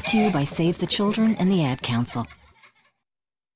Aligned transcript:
Brought 0.00 0.12
to 0.12 0.16
you 0.16 0.30
by 0.30 0.44
Save 0.44 0.78
the 0.78 0.86
Children 0.86 1.36
and 1.38 1.52
the 1.52 1.62
Ad 1.62 1.82
Council. 1.82 2.26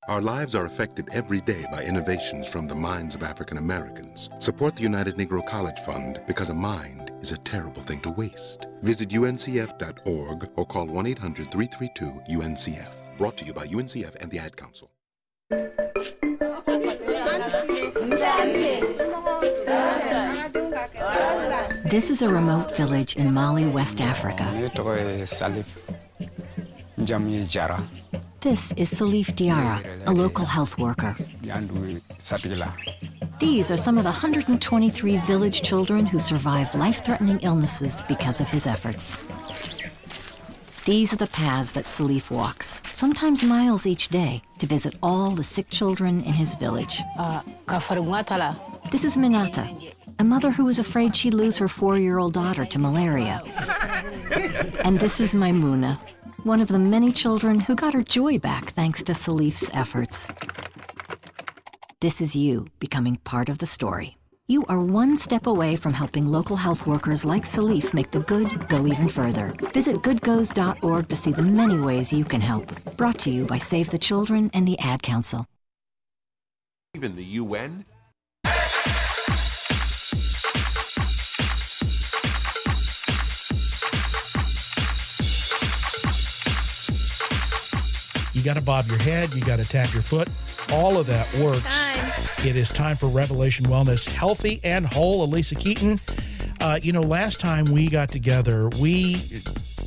Our 0.08 0.21
lives 0.21 0.54
are 0.54 0.67
affected 0.67 1.08
every 1.10 1.40
day 1.40 1.64
by 1.72 1.82
innovations 1.82 2.46
from 2.46 2.67
the 2.67 2.74
minds 2.74 3.14
of 3.14 3.22
African 3.22 3.56
Americans. 3.56 4.28
Support 4.41 4.76
the 4.76 4.83
United 4.83 5.17
Negro 5.17 5.42
College 5.46 5.80
Fund 5.80 6.20
because 6.26 6.50
a 6.50 6.54
mind 6.54 7.12
is 7.22 7.33
a 7.33 7.38
terrible 7.38 7.80
thing 7.80 8.00
to 8.00 8.11
waste. 8.11 8.66
Visit 8.82 9.09
uncf.org 9.09 10.50
or 10.57 10.66
call 10.66 10.86
1 10.86 11.07
800 11.07 11.50
332 11.50 12.35
UNCF. 12.35 13.17
Brought 13.17 13.39
to 13.39 13.47
you 13.47 13.55
by 13.55 13.67
UNCF 13.67 14.15
and 14.17 14.31
the 14.31 14.39
Ad 14.39 14.55
Council. 14.55 14.91
This 21.87 22.11
is 22.11 22.21
a 22.21 22.29
remote 22.29 22.77
village 22.77 23.17
in 23.17 23.33
Mali, 23.33 23.67
West 23.67 24.03
Africa. 24.03 24.45
This 28.41 28.73
is 28.77 28.92
Salif 28.92 29.33
Diara, 29.34 30.06
a 30.06 30.10
local 30.12 30.45
health 30.45 30.79
worker. 30.79 31.15
These 33.38 33.70
are 33.70 33.77
some 33.77 33.96
of 33.98 34.05
the 34.05 34.10
123 34.10 35.16
village 35.19 35.62
children 35.62 36.06
who 36.06 36.19
survive 36.19 36.74
life 36.74 37.05
threatening 37.05 37.41
illnesses 37.41 38.01
because 38.09 38.41
of 38.41 38.48
his 38.48 38.66
efforts. 38.66 39.16
These 40.84 41.12
are 41.15 41.16
the 41.16 41.27
paths 41.27 41.73
that 41.73 41.87
Salif 41.87 42.30
walks, 42.30 42.82
sometimes 42.96 43.43
miles 43.43 43.87
each 43.87 44.09
day, 44.09 44.43
to 44.59 44.66
visit 44.66 44.95
all 45.02 45.30
the 45.30 45.43
sick 45.45 45.71
children 45.71 46.23
in 46.24 46.34
his 46.34 46.55
village. 46.57 47.01
Uh, 47.18 47.41
this 48.91 49.05
is 49.05 49.16
Minata, 49.16 49.95
a 50.18 50.24
mother 50.24 50.51
who 50.51 50.66
was 50.66 50.79
afraid 50.79 51.16
she'd 51.16 51.34
lose 51.34 51.57
her 51.59 51.68
four 51.68 51.96
year 51.98 52.18
old 52.18 52.34
daughter 52.34 52.66
to 52.66 52.79
malaria. 52.79 53.43
and 54.84 55.01
this 55.01 55.21
is 55.21 55.34
Maimuna, 55.34 55.98
one 56.45 56.61
of 56.61 56.69
the 56.69 56.79
many 56.79 57.11
children 57.11 57.59
who 57.61 57.75
got 57.75 57.95
her 57.95 58.03
joy 58.03 58.39
back 58.39 58.65
thanks 58.65 59.02
to 59.02 59.12
Salif's 59.12 59.71
efforts. 59.73 60.29
This 62.01 62.21
is 62.21 62.37
you 62.37 62.68
becoming 62.79 63.16
part 63.16 63.49
of 63.49 63.59
the 63.59 63.66
story. 63.66 64.18
You 64.46 64.66
are 64.66 64.80
one 64.80 65.16
step 65.16 65.46
away 65.46 65.74
from 65.74 65.94
helping 65.94 66.27
local 66.27 66.56
health 66.56 66.86
workers 66.86 67.24
like 67.24 67.44
Salif 67.44 67.94
make 67.94 68.10
the 68.10 68.20
good 68.20 68.68
go 68.68 68.86
even 68.86 69.08
further. 69.08 69.55
Visit 69.72 69.96
goodgoes.org 70.02 71.08
to 71.08 71.16
see 71.16 71.33
the 71.33 71.42
many 71.42 71.80
ways 71.80 72.12
you 72.12 72.27
can 72.27 72.42
help. 72.42 72.70
Brought 72.98 73.18
to 73.20 73.30
you 73.30 73.46
by 73.46 73.56
Save 73.56 73.88
the 73.88 73.98
Children 73.98 74.50
and 74.52 74.68
the 74.68 74.78
Ad 74.78 75.02
Council. 75.02 75.46
Even 76.94 77.16
the 77.16 77.24
UN 77.24 77.86
got 88.44 88.56
to 88.56 88.62
bob 88.62 88.86
your 88.86 88.98
head, 88.98 89.32
you 89.34 89.42
got 89.42 89.58
to 89.58 89.68
tap 89.68 89.92
your 89.92 90.02
foot. 90.02 90.28
All 90.72 90.98
of 90.98 91.06
that 91.06 91.26
works. 91.42 91.62
Time. 91.62 92.48
It 92.48 92.56
is 92.56 92.68
time 92.68 92.96
for 92.96 93.06
Revelation 93.06 93.64
Wellness 93.66 94.06
Healthy 94.14 94.60
and 94.62 94.86
Whole. 94.86 95.26
Alisa 95.26 95.58
Keeton. 95.58 95.98
Uh, 96.60 96.78
you 96.82 96.92
know, 96.92 97.00
last 97.00 97.40
time 97.40 97.64
we 97.66 97.88
got 97.88 98.10
together, 98.10 98.68
we 98.80 99.16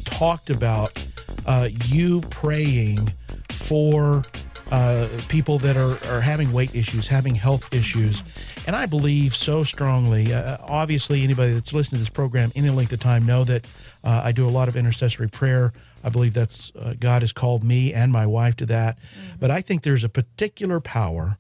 talked 0.06 0.50
about 0.50 1.08
uh, 1.46 1.70
you 1.86 2.22
praying 2.22 3.08
for 3.50 4.24
uh, 4.72 5.08
people 5.30 5.60
that 5.60 5.78
are, 5.78 6.14
are 6.14 6.22
having 6.22 6.52
weight 6.52 6.76
issues, 6.76 7.08
having 7.08 7.36
health 7.36 7.74
issues. 7.74 8.24
And 8.66 8.76
I 8.76 8.86
believe 8.86 9.36
so 9.36 9.64
strongly, 9.64 10.34
uh, 10.34 10.58
obviously, 10.68 11.24
anybody 11.24 11.54
that's 11.54 11.74
listening 11.74 12.00
to 12.00 12.04
this 12.04 12.10
program 12.10 12.52
any 12.56 12.70
length 12.70 12.92
of 12.92 13.00
time 13.00 13.26
know 13.26 13.44
that 13.46 13.66
uh, 14.04 14.22
I 14.24 14.32
do 14.32 14.48
a 14.48 14.50
lot 14.50 14.68
of 14.68 14.76
intercessory 14.76 15.30
prayer. 15.30 15.74
I 16.08 16.10
believe 16.10 16.34
that's 16.34 16.72
uh, 16.74 16.94
God 16.98 17.22
has 17.22 17.34
called 17.34 17.66
me 17.66 17.94
and 17.94 18.14
my 18.14 18.26
wife 18.26 18.56
to 18.58 18.66
that. 18.68 18.98
But 19.42 19.52
I 19.52 19.60
think 19.60 19.84
there's 19.84 20.06
a 20.06 20.10
particular 20.10 20.80
power 20.80 21.38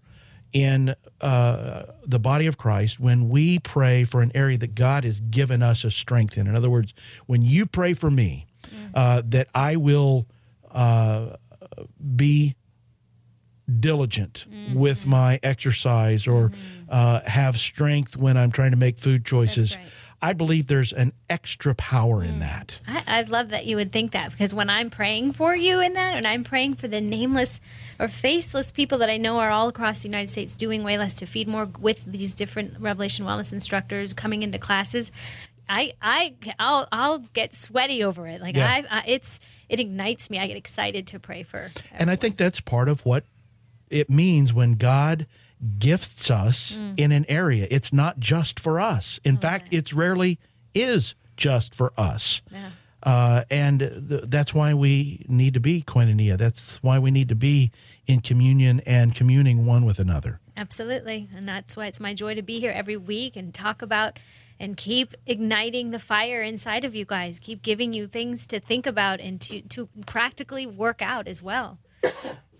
in 0.51 0.93
uh, 1.21 1.83
the 2.05 2.19
body 2.19 2.47
of 2.47 2.57
Christ 2.57 2.99
when 2.99 3.29
we 3.29 3.59
pray 3.59 4.03
for 4.03 4.21
an 4.21 4.31
area 4.35 4.57
that 4.57 4.75
God 4.75 5.05
has 5.05 5.21
given 5.21 5.63
us 5.63 5.85
a 5.85 5.91
strength 5.91 6.37
in. 6.37 6.47
In 6.47 6.55
other 6.55 6.69
words, 6.69 6.93
when 7.27 7.41
you 7.43 7.65
pray 7.65 7.93
for 7.93 8.11
me, 8.11 8.45
uh, 8.93 9.21
that 9.25 9.47
I 9.55 9.77
will 9.77 10.27
uh, 10.69 11.37
be 12.15 12.55
diligent 13.79 14.45
with 14.73 15.05
my 15.05 15.39
exercise 15.43 16.27
or 16.27 16.51
uh, 16.89 17.21
have 17.25 17.57
strength 17.57 18.17
when 18.17 18.35
I'm 18.37 18.51
trying 18.51 18.71
to 18.71 18.77
make 18.77 18.97
food 18.97 19.25
choices. 19.25 19.75
right. 19.77 19.85
I 20.21 20.33
believe 20.33 20.65
there's 20.65 20.93
an 20.93 21.13
extra 21.29 21.75
power 21.75 22.23
in 22.23 22.35
hmm. 22.35 22.39
that. 22.39 22.79
I, 22.87 23.03
I 23.07 23.21
love 23.21 23.49
that 23.49 23.65
you 23.65 23.75
would 23.75 23.91
think 23.91 24.11
that 24.11 24.31
because 24.31 24.53
when 24.53 24.69
I'm 24.69 24.89
praying 24.89 25.33
for 25.33 25.55
you 25.55 25.79
in 25.79 25.93
that, 25.93 26.15
and 26.15 26.27
I'm 26.27 26.43
praying 26.43 26.75
for 26.75 26.87
the 26.87 27.01
nameless 27.01 27.61
or 27.99 28.07
faceless 28.07 28.71
people 28.71 28.97
that 28.99 29.09
I 29.09 29.17
know 29.17 29.39
are 29.39 29.51
all 29.51 29.67
across 29.67 30.01
the 30.01 30.09
United 30.09 30.29
States 30.29 30.55
doing 30.55 30.83
way 30.83 30.97
less 30.97 31.13
to 31.15 31.25
feed 31.25 31.47
more 31.47 31.65
with 31.65 32.05
these 32.05 32.33
different 32.33 32.79
Revelation 32.79 33.25
Wellness 33.25 33.53
instructors 33.53 34.13
coming 34.13 34.43
into 34.43 34.57
classes, 34.57 35.11
I 35.69 35.93
I 36.01 36.33
I'll 36.59 36.87
I'll 36.91 37.19
get 37.19 37.53
sweaty 37.53 38.03
over 38.03 38.27
it. 38.27 38.41
Like 38.41 38.55
Yeah. 38.55 38.67
I, 38.67 38.99
I 38.99 39.03
it's 39.05 39.39
it 39.69 39.79
ignites 39.79 40.29
me. 40.29 40.39
I 40.39 40.47
get 40.47 40.57
excited 40.57 41.05
to 41.07 41.19
pray 41.19 41.43
for. 41.43 41.69
And 41.91 42.09
I 42.09 42.15
think 42.15 42.37
that's 42.37 42.59
part 42.59 42.89
of 42.89 43.05
what 43.05 43.25
it 43.89 44.09
means 44.09 44.53
when 44.53 44.73
God 44.73 45.27
gifts 45.79 46.29
us 46.29 46.73
Mm. 46.73 46.93
in 46.99 47.11
an 47.11 47.25
area. 47.27 47.67
It's 47.71 47.91
not 47.91 48.19
just 48.19 48.59
for 48.59 48.79
us. 48.79 49.19
In 49.23 49.37
fact, 49.37 49.69
it's 49.71 49.93
rarely 49.93 50.39
is 50.73 51.15
just 51.35 51.73
for 51.73 51.91
us. 51.97 52.41
Yeah. 52.51 52.69
Uh, 53.03 53.43
and 53.49 53.79
th- 53.79 54.23
that's 54.25 54.53
why 54.53 54.73
we 54.73 55.25
need 55.29 55.53
to 55.53 55.59
be 55.59 55.81
koinonia. 55.83 56.37
That's 56.37 56.77
why 56.83 56.99
we 56.99 57.11
need 57.11 57.29
to 57.29 57.35
be 57.35 57.71
in 58.07 58.21
communion 58.21 58.81
and 58.85 59.13
communing 59.15 59.65
one 59.65 59.85
with 59.85 59.99
another. 59.99 60.39
Absolutely. 60.57 61.29
And 61.35 61.47
that's 61.47 61.77
why 61.77 61.85
it's 61.85 61.99
my 61.99 62.13
joy 62.13 62.33
to 62.35 62.41
be 62.41 62.59
here 62.59 62.71
every 62.71 62.97
week 62.97 63.35
and 63.35 63.53
talk 63.53 63.81
about 63.81 64.17
and 64.59 64.75
keep 64.75 65.13
igniting 65.27 65.91
the 65.91 65.99
fire 65.99 66.41
inside 66.41 66.83
of 66.83 66.95
you 66.95 67.05
guys. 67.05 67.37
Keep 67.39 67.61
giving 67.61 67.93
you 67.93 68.07
things 68.07 68.47
to 68.47 68.59
think 68.59 68.87
about 68.87 69.19
and 69.19 69.39
to, 69.41 69.61
to 69.61 69.89
practically 70.07 70.65
work 70.65 71.01
out 71.01 71.27
as 71.27 71.41
well. 71.43 71.77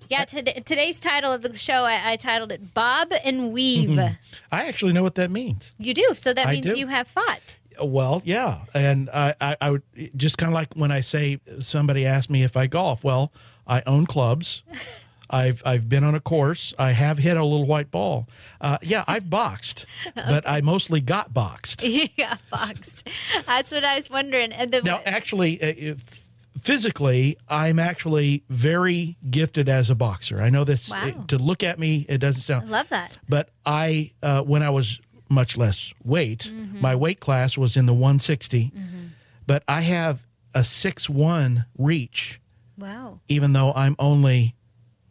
Yeah, 0.10 0.26
tod- 0.26 0.64
today's 0.66 1.00
title 1.00 1.32
of 1.32 1.42
the 1.42 1.56
show, 1.56 1.84
I, 1.86 2.14
I 2.14 2.16
titled 2.16 2.52
it 2.52 2.74
Bob 2.74 3.12
and 3.24 3.52
Weave. 3.52 3.98
I 4.00 4.66
actually 4.66 4.94
know 4.94 5.04
what 5.04 5.16
that 5.16 5.32
means. 5.32 5.72
You 5.78 5.94
do. 5.94 6.14
So 6.14 6.34
that 6.34 6.48
I 6.48 6.52
means 6.54 6.74
do. 6.74 6.80
you 6.80 6.88
have 6.88 7.08
fought. 7.08 7.56
Well, 7.82 8.22
yeah, 8.26 8.62
and 8.74 9.10
I, 9.12 9.36
I, 9.40 9.58
I 9.62 9.72
would 9.72 9.84
just 10.16 10.38
kind 10.38 10.50
of 10.50 10.56
like 10.56 10.74
when 10.74 10.92
I 10.92 11.02
say 11.02 11.40
somebody 11.60 12.06
asked 12.06 12.30
me 12.30 12.44
if 12.44 12.58
I 12.58 12.66
golf. 12.68 13.04
Well, 13.04 13.32
I 13.68 13.84
own 13.86 14.06
clubs. 14.06 14.64
I've 15.30 15.62
I've 15.66 15.90
been 15.90 16.04
on 16.04 16.16
a 16.16 16.20
course. 16.20 16.74
I 16.80 16.92
have 16.92 17.18
hit 17.18 17.36
a 17.38 17.44
little 17.44 17.66
white 17.66 17.92
ball. 17.92 18.28
Uh, 18.62 18.78
yeah, 18.82 19.04
I've 19.08 19.30
boxed, 19.30 19.86
but 20.16 20.48
I 20.48 20.62
mostly 20.62 21.02
got 21.02 21.34
boxed. 21.34 21.84
you 21.84 22.08
got 22.18 22.40
boxed. 22.50 23.08
That's 23.46 23.72
what 23.72 23.84
I 23.84 23.96
was 23.96 24.10
wondering. 24.10 24.54
And 24.54 24.72
the, 24.72 24.82
Now, 24.82 25.02
actually, 25.06 25.62
uh, 25.62 25.74
if, 25.78 26.27
physically, 26.60 27.38
I'm 27.48 27.80
actually 27.80 28.44
very 28.50 29.18
gifted 29.30 29.70
as 29.70 29.90
a 29.90 29.96
boxer. 29.96 30.42
I 30.42 30.50
know 30.50 30.64
this 30.64 30.90
Wow. 30.90 31.08
it- 31.08 31.28
to 31.30 31.38
look 31.38 31.64
at 31.64 31.80
me. 31.80 32.06
It 32.10 32.18
doesn't 32.20 32.42
sound. 32.42 32.68
I 32.68 32.72
love 32.72 32.90
that. 32.90 33.18
But 33.30 33.50
I, 33.66 34.12
uh, 34.24 34.42
when 34.42 34.64
I 34.64 34.70
was 34.70 35.00
much 35.30 35.58
less 35.58 35.94
weight, 36.04 36.52
Mm-hmm. 36.54 36.82
my 36.82 36.96
weight 36.96 37.20
class 37.20 37.58
was 37.58 37.76
in 37.78 37.86
the 37.86 37.94
160. 37.94 38.72
But 39.46 39.64
I 39.68 39.82
have 39.82 40.26
a 40.54 40.64
six 40.64 41.10
one 41.10 41.66
reach, 41.78 42.42
Wow. 42.78 43.20
even 43.28 43.54
though 43.54 43.72
I'm 43.74 43.96
only 44.00 44.56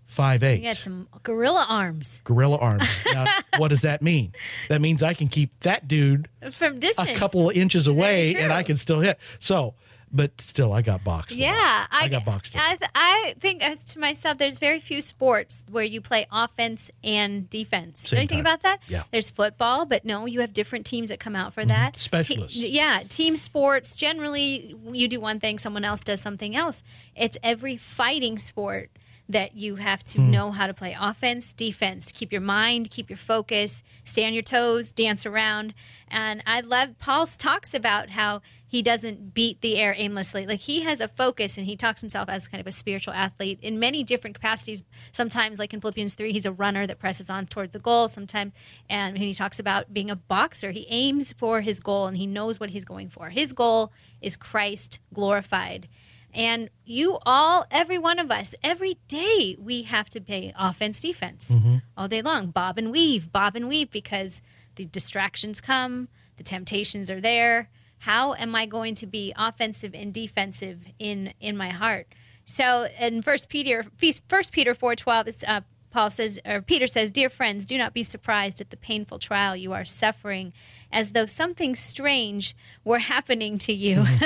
five 0.06 0.42
eight. 0.42 0.58
You 0.62 0.70
got 0.70 0.76
some 0.76 1.08
gorilla 1.22 1.64
arms 1.68 2.20
Gorilla 2.24 2.56
arms. 2.58 2.86
Now, 3.12 3.26
what 3.58 3.68
does 3.68 3.82
that 3.82 4.02
mean? 4.02 4.32
That 4.68 4.80
means 4.80 5.02
I 5.02 5.14
can 5.14 5.28
keep 5.28 5.58
that 5.60 5.88
dude 5.88 6.28
from 6.50 6.78
distance. 6.78 7.10
a 7.10 7.14
couple 7.14 7.48
of 7.50 7.56
inches 7.56 7.86
away, 7.86 8.34
and. 8.36 8.52
I 8.52 8.62
can 8.62 8.76
still 8.76 9.00
hit. 9.00 9.18
So, 9.38 9.74
but 10.12 10.40
still, 10.40 10.72
I 10.72 10.82
got 10.82 11.02
boxed. 11.04 11.36
Yeah, 11.36 11.86
I, 11.90 12.08
got 12.08 12.24
boxed. 12.24 12.56
I, 12.56 12.76
th- 12.76 12.90
I 12.94 13.34
think 13.38 13.62
as 13.62 13.80
to 13.92 13.98
myself, 13.98 14.38
there's 14.38 14.58
very 14.58 14.80
few 14.80 15.00
sports 15.00 15.64
where 15.68 15.84
you 15.84 16.00
play 16.00 16.26
offense 16.32 16.91
and 17.03 17.50
defense. 17.50 18.00
Same 18.00 18.16
Don't 18.16 18.22
you 18.22 18.28
think 18.28 18.41
about 18.41 18.62
that? 18.62 18.78
Yeah. 18.88 18.98
Mm-hmm. 19.00 19.08
There's 19.10 19.30
football, 19.30 19.84
but 19.84 20.04
no, 20.04 20.26
you 20.26 20.41
have 20.41 20.53
different 20.53 20.86
teams 20.86 21.08
that 21.08 21.18
come 21.20 21.36
out 21.36 21.53
for 21.53 21.64
that. 21.64 21.98
Specialists. 22.00 22.58
Te- 22.58 22.68
yeah, 22.68 23.03
team 23.08 23.36
sports. 23.36 23.97
Generally, 23.97 24.74
you 24.92 25.08
do 25.08 25.20
one 25.20 25.41
thing, 25.41 25.58
someone 25.58 25.84
else 25.84 26.00
does 26.00 26.20
something 26.20 26.54
else. 26.56 26.82
It's 27.14 27.36
every 27.42 27.76
fighting 27.76 28.38
sport 28.38 28.91
that 29.28 29.56
you 29.56 29.74
have 29.74 30.04
to 30.04 30.20
Hmm. 30.20 30.30
know 30.30 30.52
how 30.52 30.68
to 30.68 30.72
play 30.74 30.97
offense, 30.98 31.52
defense, 31.52 32.12
keep 32.12 32.30
your 32.30 32.41
mind, 32.41 32.91
keep 32.91 33.10
your 33.10 33.16
focus, 33.16 33.82
stay 34.04 34.24
on 34.24 34.32
your 34.32 34.42
toes, 34.44 34.92
dance 34.92 35.26
around. 35.26 35.74
And 36.09 36.44
I 36.47 36.60
love 36.60 36.97
Paul's 37.00 37.36
talks 37.36 37.74
about 37.74 38.10
how 38.10 38.41
he 38.68 38.83
doesn't 38.83 39.33
beat 39.33 39.60
the 39.60 39.77
air 39.77 39.95
aimlessly. 39.97 40.47
Like 40.47 40.60
he 40.60 40.83
has 40.83 41.01
a 41.01 41.07
focus 41.09 41.57
and 41.57 41.66
he 41.66 41.77
talks 41.77 42.01
himself 42.01 42.28
as 42.28 42.48
kind 42.48 42.60
of 42.60 42.66
a 42.66 42.72
spiritual 42.72 43.15
athlete 43.15 43.59
in 43.63 43.78
many 43.78 44.03
different 44.03 44.34
capacities. 44.34 44.83
Sometimes 45.13 45.59
like 45.59 45.72
in 45.72 45.80
Philippians 45.80 46.15
3, 46.15 46.33
he's 46.33 46.47
a 46.47 46.53
runner 46.53 46.86
that 46.86 46.98
presses 46.98 47.30
on 47.30 47.47
towards 47.47 47.71
the 47.72 47.78
goal. 47.78 48.09
Sometimes 48.09 48.53
and 48.91 49.18
he 49.18 49.33
talks 49.33 49.59
about 49.60 49.95
being 49.95 50.10
a 50.10 50.16
boxer, 50.16 50.72
he 50.72 50.86
aims 50.91 51.33
for 51.33 51.60
his 51.60 51.78
goal 51.80 52.07
and 52.07 52.16
he 52.16 52.27
knows 52.27 52.59
what 52.59 52.71
he's 52.71 52.84
going 52.84 53.09
for. 53.09 53.30
His 53.30 53.53
goal 53.53 53.92
is 54.21 54.36
Christ 54.36 54.98
glorified. 55.15 55.89
And 56.34 56.69
you 56.84 57.19
all, 57.24 57.66
every 57.71 57.97
one 57.98 58.19
of 58.19 58.30
us, 58.30 58.54
every 58.62 58.98
day 59.09 59.57
we 59.59 59.83
have 59.84 60.10
to 60.10 60.21
play 60.21 60.53
offense, 60.59 61.01
defense 61.01 61.53
Mm-hmm. 61.53 61.77
all 61.97 62.09
day 62.09 62.21
long. 62.21 62.48
Bob 62.51 62.77
and 62.78 62.91
weave, 62.91 63.33
bob 63.33 63.57
and 63.57 63.69
weave, 63.69 63.91
because 63.91 64.42
the 64.74 64.84
distractions 64.84 65.60
come, 65.62 66.09
the 66.36 66.42
temptations 66.42 67.10
are 67.10 67.21
there. 67.22 67.71
How 68.06 68.34
am 68.34 68.54
I 68.54 68.66
going 68.66 68.94
to 68.97 69.06
be 69.06 69.32
offensive 69.36 69.92
and 69.92 70.14
defensive 70.14 70.86
in 70.97 71.34
in 71.41 71.56
my 71.56 71.70
heart? 71.70 72.06
So 72.44 72.86
in 73.00 73.20
First 73.20 73.48
Peter, 73.48 73.84
First 74.28 74.53
Peter 74.53 74.74
four 74.74 74.94
twelve, 74.94 75.26
uh, 75.44 75.62
Paul 75.91 76.10
says, 76.10 76.38
or 76.47 76.62
Peter 76.62 76.86
says, 76.86 77.10
"Dear 77.10 77.28
friends, 77.28 77.66
do 77.66 77.76
not 77.76 77.92
be 77.92 78.04
surprised 78.04 78.60
at 78.60 78.70
the 78.70 78.76
painful 78.76 79.18
trial 79.18 79.56
you 79.56 79.72
are 79.72 79.84
suffering, 79.84 80.53
as 80.92 81.12
though 81.12 81.26
something 81.26 81.74
strange 81.74 82.54
were 82.84 83.00
happening 83.00 83.58
to 83.58 83.72
you." 83.72 84.06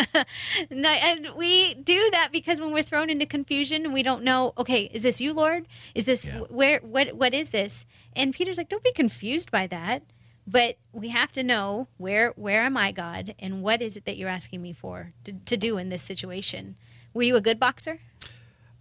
No, 0.71 0.91
and 0.91 1.31
we 1.35 1.73
do 1.73 2.11
that 2.13 2.29
because 2.33 2.61
when 2.61 2.73
we're 2.73 2.83
thrown 2.83 3.09
into 3.09 3.25
confusion, 3.25 3.95
we 3.95 4.03
don't 4.03 4.23
know. 4.23 4.53
Okay, 4.59 4.91
is 4.93 5.05
this 5.05 5.23
you, 5.23 5.33
Lord? 5.33 5.67
Is 5.95 6.05
this 6.05 6.29
where? 6.51 6.81
What? 6.81 7.15
What 7.17 7.33
is 7.33 7.49
this? 7.49 7.87
And 8.15 8.35
Peter's 8.35 8.59
like, 8.59 8.69
"Don't 8.69 8.85
be 8.85 8.93
confused 8.93 9.51
by 9.51 9.67
that." 9.69 10.03
But 10.47 10.79
we 10.93 11.11
have 11.11 11.33
to 11.33 11.43
know 11.43 11.89
where 11.97 12.31
where 12.31 12.63
am 12.63 12.77
I, 12.77 12.93
God, 12.93 13.35
and 13.39 13.63
what 13.63 13.81
is 13.81 13.97
it 13.97 14.05
that 14.05 14.17
you're 14.17 14.29
asking 14.29 14.63
me 14.63 14.73
for 14.73 15.13
to, 15.25 15.33
to 15.33 15.57
do 15.57 15.79
in 15.79 15.91
this 15.91 16.03
situation? 16.03 16.77
Were 17.15 17.23
you 17.23 17.37
a 17.37 17.41
good 17.41 17.61
boxer? 17.61 18.01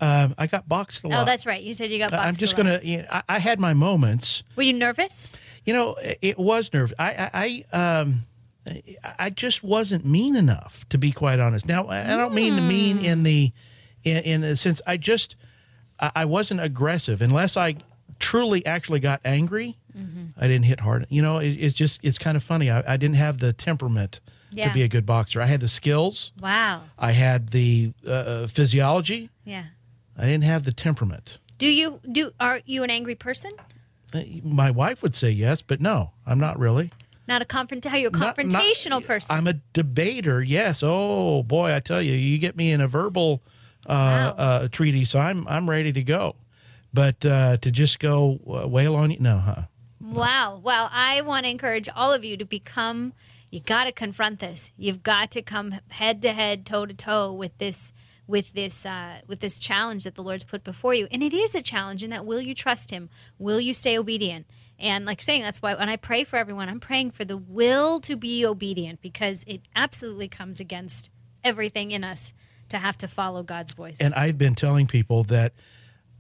Um, 0.02 0.34
I 0.38 0.48
got 0.48 0.68
boxed 0.70 1.04
a 1.04 1.10
lot. 1.10 1.22
Oh, 1.22 1.26
that's 1.26 1.46
right. 1.46 1.62
You 1.62 1.74
said 1.74 1.92
you 1.92 1.98
got 1.98 2.12
boxed. 2.12 2.26
I'm 2.28 2.36
just 2.36 2.54
a 2.54 2.56
gonna. 2.56 2.80
You 2.82 3.00
know, 3.00 3.08
I, 3.12 3.24
I 3.28 3.40
had 3.40 3.60
my 3.60 3.74
moments. 3.74 4.44
Were 4.56 4.64
you 4.64 4.74
nervous? 4.74 5.30
You 5.66 5.74
know, 5.74 5.96
it 6.22 6.40
was 6.40 6.72
nerve. 6.74 6.94
I, 6.98 7.30
I, 7.34 7.66
I, 7.74 7.78
um, 7.78 8.26
I 9.18 9.30
just 9.30 9.64
wasn't 9.64 10.06
mean 10.06 10.36
enough, 10.36 10.88
to 10.90 10.98
be 10.98 11.12
quite 11.12 11.40
honest. 11.40 11.66
Now, 11.66 11.88
I 11.90 12.16
don't 12.16 12.34
mean 12.34 12.56
to 12.56 12.62
mean 12.62 13.00
in 13.00 13.24
the, 13.24 13.52
in, 14.04 14.18
in 14.18 14.42
the 14.42 14.56
sense 14.56 14.82
I 14.88 14.98
just, 14.98 15.36
I 16.00 16.24
wasn't 16.26 16.62
aggressive 16.62 17.22
unless 17.22 17.58
I 17.58 17.76
truly 18.20 18.66
actually 18.66 19.00
got 19.00 19.22
angry. 19.26 19.79
I 20.38 20.48
didn't 20.48 20.66
hit 20.66 20.80
hard. 20.82 21.06
You 21.10 21.22
know, 21.22 21.38
it, 21.40 21.50
it's 21.50 21.76
just 21.76 22.00
it's 22.04 22.18
kind 22.18 22.36
of 22.38 22.44
funny. 22.44 22.70
I, 22.70 22.94
I 22.94 22.98
didn't 22.98 23.16
have 23.18 23.40
the 23.40 23.54
temperament 23.54 24.20
Yeah. 24.52 24.68
to 24.68 24.74
be 24.74 24.84
a 24.84 24.88
good 24.88 25.06
boxer. 25.06 25.42
I 25.42 25.46
had 25.48 25.60
the 25.60 25.68
skills. 25.68 26.32
Wow. 26.40 26.84
I 26.98 27.12
had 27.12 27.50
the 27.50 27.94
uh, 28.08 28.48
physiology. 28.48 29.30
Yeah. 29.46 29.66
I 30.18 30.24
didn't 30.24 30.44
have 30.44 30.66
the 30.66 30.74
temperament. 30.74 31.40
Do 31.58 31.68
you 31.68 32.00
do? 32.10 32.32
Are 32.40 32.62
you 32.66 32.84
an 32.84 32.90
angry 32.90 33.16
person? 33.16 33.52
Uh, 34.14 34.22
My 34.44 34.72
wife 34.72 35.04
would 35.04 35.16
say 35.16 35.30
yes, 35.30 35.62
but 35.62 35.80
no, 35.82 36.12
I'm 36.26 36.40
not 36.40 36.58
really. 36.60 36.92
Not 37.28 37.42
a 37.42 37.46
confront. 37.46 37.86
Are 37.86 37.98
you 37.98 38.08
a 38.08 38.12
Not- 38.12 38.20
not- 38.22 38.38
confrontational 38.38 39.06
person? 39.06 39.36
I'm 39.38 39.46
a 39.48 39.54
debater. 39.74 40.42
Yes. 40.42 40.82
Oh 40.84 41.44
boy, 41.44 41.76
I 41.76 41.80
tell 41.80 42.02
you, 42.02 42.14
you 42.14 42.38
get 42.40 42.56
me 42.58 42.72
in 42.72 42.82
a 42.82 42.88
verbal 42.88 43.42
uh, 43.86 43.94
Wow. 43.94 44.36
uh, 44.38 44.68
treaty, 44.70 45.06
so 45.06 45.20
I'm 45.20 45.48
I'm 45.48 45.70
ready 45.70 45.92
to 45.94 46.02
go. 46.04 46.36
But 46.92 47.24
uh, 47.24 47.58
to 47.58 47.70
just 47.72 48.00
go 48.00 48.40
uh, 48.48 48.68
wail 48.68 48.96
on 48.96 49.12
you, 49.12 49.20
no, 49.20 49.38
huh? 49.38 49.62
Wow. 50.12 50.60
Well, 50.64 50.90
I 50.92 51.22
want 51.22 51.46
to 51.46 51.52
encourage 51.52 51.90
all 51.96 52.12
of 52.12 52.26
you 52.26 52.38
to 52.38 52.46
become, 52.46 53.14
you 53.52 53.60
got 53.60 53.86
to 53.86 53.92
confront 53.92 54.40
this. 54.40 54.72
You've 54.78 55.04
got 55.04 55.32
to 55.32 55.42
come 55.42 55.76
head 55.90 56.22
to 56.24 56.34
head, 56.34 56.66
toe 56.66 56.86
to 56.86 56.94
toe 56.94 57.32
with 57.32 57.58
this. 57.58 57.94
With 58.28 58.54
this, 58.54 58.86
uh, 58.86 59.22
with 59.26 59.40
this 59.40 59.58
challenge 59.58 60.04
that 60.04 60.14
the 60.14 60.22
Lord's 60.22 60.44
put 60.44 60.64
before 60.64 60.94
you, 60.94 61.08
and 61.10 61.24
it 61.24 61.34
is 61.34 61.56
a 61.56 61.64
challenge. 61.64 62.04
In 62.04 62.12
that, 62.12 62.28
will 62.28 62.40
you 62.40 62.54
trust 62.54 62.92
Him? 62.92 63.10
Will 63.40 63.60
you 63.60 63.74
stay 63.74 63.98
obedient? 63.98 64.46
And 64.78 65.04
like 65.04 65.18
you're 65.18 65.24
saying, 65.24 65.42
that's 65.42 65.64
why 65.64 65.74
when 65.74 65.90
I 65.90 65.96
pray 65.96 66.24
for 66.24 66.38
everyone, 66.38 66.70
I'm 66.70 66.80
praying 66.80 67.10
for 67.10 67.26
the 67.26 67.38
will 67.38 68.00
to 68.02 68.16
be 68.16 68.46
obedient 68.46 69.02
because 69.02 69.44
it 69.48 69.62
absolutely 69.76 70.28
comes 70.28 70.60
against 70.60 71.10
everything 71.44 71.90
in 71.90 72.04
us 72.04 72.34
to 72.70 72.78
have 72.78 72.98
to 73.00 73.08
follow 73.08 73.42
God's 73.42 73.72
voice. 73.72 74.00
And 74.00 74.14
I've 74.14 74.38
been 74.38 74.54
telling 74.54 74.88
people 74.88 75.24
that 75.26 75.54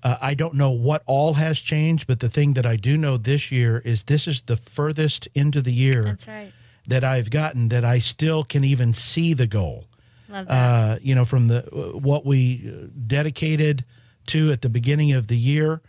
uh, 0.03 0.17
I 0.21 0.33
don't 0.33 0.53
know 0.53 0.71
what 0.71 1.03
all 1.05 1.33
has 1.35 1.59
changed, 1.59 2.07
but 2.07 2.19
the 2.19 2.29
thing 2.29 2.53
that 2.53 2.65
I 2.65 2.75
do 2.75 2.97
know 2.97 3.17
this 3.17 3.51
year 3.51 3.81
is 3.83 4.05
this 4.05 4.27
is 4.27 4.41
the 4.41 4.55
furthest 4.55 5.27
into 5.35 5.61
the 5.61 5.73
year 5.73 6.17
right. 6.27 6.51
that 6.87 7.03
I've 7.03 7.29
gotten 7.29 7.69
that 7.69 7.83
I 7.83 7.99
still 7.99 8.43
can 8.43 8.63
even 8.63 8.93
see 8.93 9.33
the 9.33 9.47
goal. 9.47 9.87
Love 10.29 10.47
that. 10.47 10.53
uh, 10.53 10.99
you 11.01 11.15
know, 11.15 11.25
from 11.25 11.47
the 11.47 11.61
what 12.01 12.25
we 12.25 12.89
dedicated 13.07 13.83
to 14.27 14.51
at 14.51 14.61
the 14.61 14.69
beginning 14.69 15.11
of 15.11 15.27
the 15.27 15.37
year, 15.37 15.81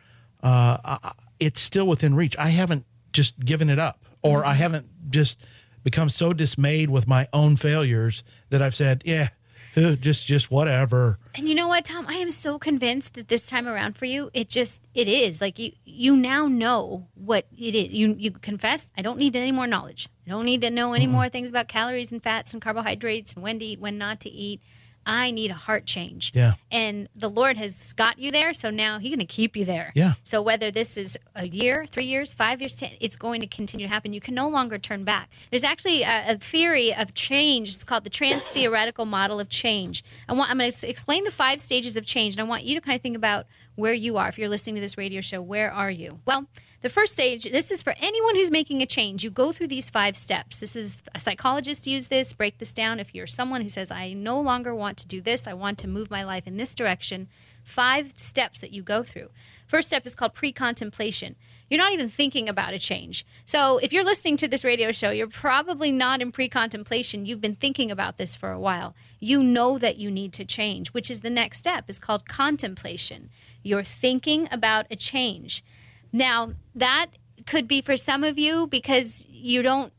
uh, 0.43 0.79
I, 0.85 1.13
it's 1.39 1.61
still 1.61 1.87
within 1.87 2.15
reach. 2.15 2.37
I 2.39 2.49
haven't 2.49 2.87
just 3.13 3.39
given 3.41 3.69
it 3.69 3.79
up, 3.79 4.05
or 4.23 4.45
I 4.45 4.55
haven't 4.55 5.11
just 5.11 5.41
become 5.85 6.09
so 6.09 6.33
dismayed 6.33 6.91
with 6.91 7.07
my 7.07 7.29
own 7.33 7.57
failures 7.57 8.23
that 8.49 8.63
I've 8.63 8.75
said, 8.75 9.03
"Yeah, 9.05 9.29
uh, 9.77 9.93
just 9.93 10.27
just 10.27 10.51
whatever." 10.51 11.19
And 11.35 11.49
you 11.49 11.55
know 11.55 11.69
what, 11.69 11.85
Tom? 11.85 12.07
I 12.09 12.15
am 12.15 12.31
so 12.31 12.59
convinced 12.59 13.15
that 13.15 13.29
this 13.29 13.47
time 13.47 13.69
around 13.69 13.97
for 13.97 14.05
you, 14.05 14.31
it 14.35 14.49
just 14.49 14.83
it 14.95 15.09
is 15.09 15.41
like 15.41 15.59
you 15.59 15.73
you 15.85 16.17
now 16.17 16.47
know 16.47 17.09
what 17.15 17.47
it 17.57 17.75
is. 17.75 17.91
You 17.91 18.15
you 18.19 18.31
confess. 18.33 18.91
I 18.97 19.03
don't 19.03 19.19
need 19.19 19.37
any 19.37 19.53
more 19.53 19.67
knowledge. 19.67 20.09
I 20.27 20.31
don't 20.31 20.45
need 20.45 20.61
to 20.63 20.71
know 20.71 20.93
any 20.93 21.07
more 21.09 21.29
things 21.29 21.51
about 21.51 21.67
calories 21.67 22.13
and 22.13 22.23
fats 22.23 22.53
and 22.53 22.63
carbohydrates 22.63 23.35
and 23.35 23.43
when 23.43 23.59
to 23.59 23.65
eat, 23.65 23.81
when 23.81 23.99
not 23.99 24.21
to 24.21 24.31
eat. 24.31 24.61
I 25.11 25.33
need 25.33 25.51
a 25.51 25.55
heart 25.55 25.87
change. 25.87 26.31
Yeah. 26.35 26.53
And 26.71 27.09
the 27.17 27.29
Lord 27.29 27.57
has 27.57 27.93
got 27.95 28.21
you 28.21 28.31
there, 28.31 28.55
so 28.55 28.71
now 28.71 29.01
He's 29.01 29.11
going 29.11 29.19
to 29.19 29.25
keep 29.25 29.57
you 29.57 29.65
there. 29.65 29.91
Yeah. 29.97 30.13
So 30.23 30.41
whether 30.41 30.71
this 30.71 30.97
is 30.97 31.19
a 31.35 31.47
year, 31.47 31.85
three 31.91 32.05
years, 32.05 32.33
five 32.33 32.61
years, 32.61 32.77
ten, 32.77 32.93
it's 33.01 33.17
going 33.17 33.41
to 33.41 33.49
continue 33.49 33.87
to 33.89 33.93
happen. 33.93 34.13
You 34.13 34.21
can 34.21 34.35
no 34.35 34.49
longer 34.49 34.79
turn 34.79 35.03
back. 35.03 35.29
There's 35.51 35.65
actually 35.65 36.03
a, 36.03 36.31
a 36.31 36.37
theory 36.37 36.95
of 36.95 37.13
change. 37.13 37.75
It's 37.75 37.83
called 37.83 38.05
the 38.05 38.11
trans 38.11 38.45
theoretical 38.45 39.05
model 39.05 39.41
of 39.41 39.49
change. 39.49 40.05
I 40.29 40.33
want, 40.33 40.49
I'm 40.49 40.59
going 40.59 40.71
to 40.71 40.89
explain 40.89 41.25
the 41.25 41.33
five 41.33 41.61
stages 41.61 41.97
of 41.97 42.07
change, 42.07 42.35
and 42.35 42.41
I 42.41 42.45
want 42.45 42.63
you 42.63 42.77
to 42.77 42.81
kind 42.81 42.95
of 42.95 43.03
think 43.03 43.17
about 43.17 43.47
where 43.81 43.93
you 43.93 44.17
are. 44.17 44.29
If 44.29 44.39
you're 44.39 44.49
listening 44.49 44.77
to 44.77 44.81
this 44.81 44.97
radio 44.97 45.21
show, 45.21 45.43
where 45.43 45.73
are 45.73 45.91
you? 45.91 46.21
Well, 46.25 46.47
the 46.83 46.89
first 46.89 47.15
stage, 47.15 47.45
this 47.45 47.71
is 47.71 47.83
for 47.83 47.95
anyone 48.01 48.37
who's 48.37 48.51
making 48.51 48.81
a 48.81 48.87
change. 48.87 49.25
You 49.25 49.31
go 49.31 49.53
through 49.53 49.67
these 49.67 49.91
five 49.91 50.17
steps. 50.17 50.61
This 50.61 50.77
is 50.77 51.03
a 51.15 51.21
psychologist 51.21 51.87
use 51.87 52.09
this, 52.09 52.33
break 52.33 52.59
this 52.59 52.73
down. 52.73 53.01
If 53.01 53.15
you're 53.15 53.27
someone 53.27 53.61
who 53.61 53.69
says, 53.69 53.91
I 53.91 54.13
no 54.13 54.41
longer 54.41 54.75
want 54.75 54.97
to 54.99 55.07
do 55.09 55.21
this, 55.21 55.47
I 55.47 55.53
want 55.53 55.79
to 55.79 55.89
move 55.89 56.11
my 56.11 56.23
life 56.23 56.47
in 56.47 56.57
this 56.57 56.75
direction, 56.75 57.29
five 57.65 58.13
steps 58.17 58.61
that 58.61 58.73
you 58.73 58.83
go 58.83 59.03
through. 59.03 59.31
First 59.67 59.89
step 59.89 60.07
is 60.07 60.15
called 60.15 60.35
pre 60.35 60.53
contemplation. 60.53 61.37
You're 61.71 61.79
not 61.79 61.93
even 61.93 62.09
thinking 62.09 62.49
about 62.49 62.75
a 62.75 62.79
change. 62.79 63.25
So 63.45 63.79
if 63.79 63.93
you're 63.93 64.05
listening 64.05 64.37
to 64.39 64.49
this 64.49 64.65
radio 64.65 64.91
show, 64.91 65.11
you're 65.11 65.29
probably 65.29 65.93
not 65.93 66.21
in 66.21 66.33
pre 66.33 66.49
contemplation. 66.49 67.25
You've 67.25 67.41
been 67.41 67.55
thinking 67.55 67.91
about 67.91 68.17
this 68.17 68.35
for 68.35 68.51
a 68.51 68.59
while. 68.59 68.95
You 69.21 69.43
know 69.43 69.79
that 69.79 69.97
you 69.97 70.11
need 70.11 70.33
to 70.35 70.45
change, 70.45 70.89
which 70.89 71.11
is 71.11 71.21
the 71.21 71.31
next 71.31 71.59
step, 71.59 71.85
is 71.89 72.01
called 72.01 72.29
contemplation. 72.29 73.31
You're 73.63 73.85
thinking 73.85 74.49
about 74.51 74.87
a 74.91 74.97
change. 74.97 75.63
Now, 76.13 76.55
that 76.75 77.07
could 77.47 77.69
be 77.69 77.81
for 77.81 77.97
some 77.97 78.25
of 78.25 78.37
you 78.37 78.67
because 78.67 79.27
you 79.31 79.63
don't, 79.63 79.93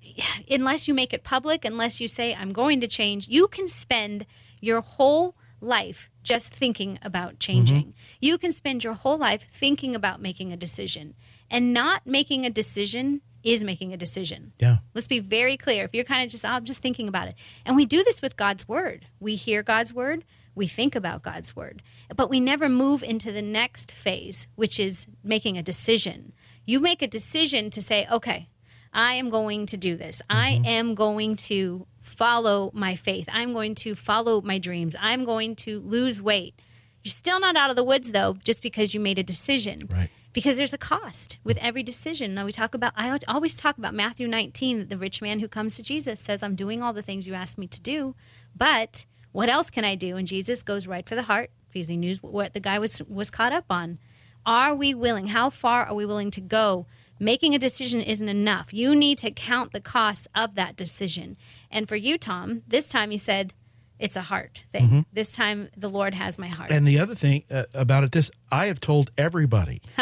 unless 0.50 0.88
you 0.88 0.94
make 0.94 1.14
it 1.14 1.24
public, 1.24 1.64
unless 1.64 2.02
you 2.02 2.08
say, 2.08 2.36
I'm 2.36 2.52
going 2.52 2.82
to 2.82 2.88
change, 2.88 3.30
you 3.30 3.48
can 3.48 3.68
spend 3.68 4.26
your 4.60 4.82
whole 4.82 5.36
life 5.62 6.10
just 6.24 6.54
thinking 6.54 7.00
about 7.02 7.40
changing. 7.40 7.82
Mm-hmm. 7.84 8.18
You 8.20 8.38
can 8.38 8.52
spend 8.52 8.84
your 8.84 8.94
whole 8.94 9.18
life 9.18 9.48
thinking 9.54 9.96
about 9.96 10.22
making 10.22 10.52
a 10.52 10.58
decision. 10.58 11.14
And 11.52 11.74
not 11.74 12.08
making 12.08 12.46
a 12.46 12.50
decision 12.50 13.22
is 13.44 13.64
making 13.64 13.94
a 13.94 13.98
decision. 13.98 14.54
Yeah. 14.60 14.78
Let's 14.94 15.08
be 15.08 15.20
very 15.20 15.58
clear. 15.58 15.84
If 15.84 15.94
you're 15.94 16.04
kind 16.04 16.24
of 16.24 16.32
just, 16.32 16.46
oh, 16.46 16.50
I'm 16.50 16.66
just 16.66 16.82
thinking 16.82 17.08
about 17.08 17.28
it. 17.28 17.36
And 17.66 17.76
we 17.76 17.86
do 17.86 18.04
this 18.04 18.22
with 18.22 18.38
God's 18.38 18.68
word. 18.68 19.06
We 19.20 19.36
hear 19.36 19.62
God's 19.64 19.94
word, 19.94 20.24
we 20.54 20.68
think 20.68 20.96
about 20.96 21.22
God's 21.22 21.56
word, 21.56 21.82
but 22.16 22.30
we 22.30 22.40
never 22.40 22.68
move 22.68 23.04
into 23.04 23.32
the 23.32 23.42
next 23.42 23.92
phase, 23.92 24.48
which 24.56 24.80
is 24.80 25.08
making 25.24 25.58
a 25.58 25.64
decision. 25.64 26.34
You 26.66 26.80
make 26.80 27.02
a 27.02 27.08
decision 27.08 27.70
to 27.72 27.82
say, 27.82 28.06
okay, 28.12 28.50
I 28.94 29.14
am 29.14 29.30
going 29.30 29.66
to 29.68 29.78
do 29.78 29.96
this. 29.96 30.22
I 30.30 30.54
mm-hmm. 30.54 30.66
am 30.66 30.96
going 30.96 31.36
to 31.38 31.88
follow 31.98 32.72
my 32.74 32.96
faith. 32.96 33.30
I'm 33.32 33.54
going 33.54 33.76
to 33.76 33.96
follow 33.96 34.42
my 34.42 34.58
dreams. 34.58 34.96
I'm 35.00 35.24
going 35.24 35.56
to 35.58 35.80
lose 35.80 36.22
weight. 36.22 36.56
You're 37.04 37.12
still 37.12 37.40
not 37.40 37.56
out 37.56 37.70
of 37.70 37.76
the 37.76 37.84
woods, 37.84 38.12
though, 38.12 38.38
just 38.44 38.62
because 38.62 38.94
you 38.94 39.00
made 39.00 39.18
a 39.18 39.24
decision 39.24 39.88
Right. 39.90 40.10
Because 40.34 40.58
there's 40.58 40.74
a 40.74 40.78
cost 40.78 41.38
with 41.44 41.58
every 41.58 41.84
decision. 41.84 42.34
Now 42.34 42.46
we 42.46 42.52
talk 42.52 42.74
about 42.74 42.94
I 42.96 43.18
always 43.28 43.56
talk 43.56 43.78
about 43.78 43.94
Matthew 43.94 44.28
19, 44.28 44.80
that 44.80 44.90
the 44.90 44.98
rich 44.98 45.22
man 45.22 45.40
who 45.40 45.48
comes 45.48 45.76
to 45.76 45.84
Jesus 45.84 46.20
says, 46.20 46.44
"I'm 46.44 46.56
doing 46.56 46.82
all 46.82 46.94
the 46.94 47.02
things 47.02 47.28
you 47.28 47.34
asked 47.34 47.58
me 47.58 47.68
to 47.68 47.82
do, 47.82 48.16
but 48.56 49.06
what 49.32 49.50
else 49.50 49.70
can 49.70 49.86
I 49.86 49.96
do?" 49.96 50.18
And 50.18 50.28
Jesus 50.28 50.64
goes 50.64 50.88
right 50.88 51.08
for 51.08 51.16
the 51.16 51.24
heart 51.24 51.52
because 51.72 51.90
he 51.90 51.98
knew 51.98 52.16
what 52.22 52.54
the 52.54 52.60
guy 52.60 52.80
was 52.80 53.02
was 53.10 53.30
caught 53.30 53.54
up 53.54 53.66
on. 53.70 54.00
Are 54.46 54.74
we 54.74 54.94
willing? 54.94 55.28
How 55.28 55.50
far 55.50 55.86
are 55.86 55.94
we 55.94 56.06
willing 56.06 56.32
to 56.32 56.42
go? 56.42 56.88
Making 57.20 57.54
a 57.54 57.60
decision 57.60 58.02
isn't 58.02 58.28
enough. 58.28 58.74
You 58.74 58.96
need 58.96 59.20
to 59.20 59.30
count 59.30 59.74
the 59.74 59.80
costs 59.80 60.28
of 60.34 60.56
that 60.56 60.76
decision. 60.76 61.38
And 61.70 61.88
for 61.88 61.96
you, 61.96 62.18
Tom, 62.18 62.64
this 62.68 62.88
time 62.88 63.12
you 63.12 63.20
said 63.20 63.54
it's 64.02 64.16
a 64.16 64.22
heart 64.24 64.64
thing. 64.72 65.06
This 65.14 65.32
time 65.32 65.70
the 65.78 65.90
Lord 65.90 66.14
has 66.14 66.38
my 66.38 66.48
heart. 66.48 66.72
And 66.72 66.88
the 66.88 67.00
other 67.00 67.16
thing 67.16 67.44
uh, 67.50 67.64
about 67.74 68.04
it, 68.04 68.12
this 68.12 68.32
I 68.52 68.66
have 68.66 68.80
told 68.82 69.12
everybody. 69.18 69.82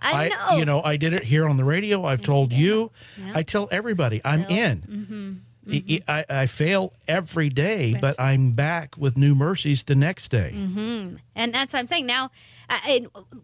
I 0.00 0.28
know. 0.28 0.56
you 0.58 0.64
know, 0.64 0.82
I 0.82 0.96
did 0.96 1.12
it 1.12 1.24
here 1.24 1.46
on 1.46 1.56
the 1.56 1.64
radio. 1.64 2.04
I've 2.04 2.22
told 2.22 2.52
you. 2.52 2.90
I 3.34 3.42
tell 3.42 3.68
everybody 3.70 4.20
I'm 4.24 4.44
in. 4.44 5.42
I, 5.66 6.02
I, 6.08 6.24
I 6.42 6.46
fail 6.46 6.92
every 7.08 7.48
day, 7.48 7.96
but 8.00 8.18
I'm 8.20 8.52
back 8.52 8.96
with 8.98 9.16
new 9.16 9.34
mercies 9.34 9.82
the 9.84 9.94
next 9.94 10.28
day. 10.30 10.52
And 10.54 11.54
that's 11.54 11.72
what 11.72 11.78
I'm 11.80 11.86
saying. 11.86 12.06
Now, 12.06 12.30
uh, 12.68 12.78